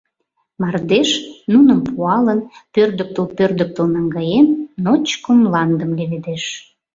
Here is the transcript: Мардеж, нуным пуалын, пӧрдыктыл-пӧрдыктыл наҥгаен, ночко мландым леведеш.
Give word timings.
Мардеж, 0.61 1.09
нуным 1.51 1.79
пуалын, 1.87 2.39
пӧрдыктыл-пӧрдыктыл 2.73 3.85
наҥгаен, 3.95 4.47
ночко 4.83 5.29
мландым 5.41 5.91
леведеш. 5.97 6.43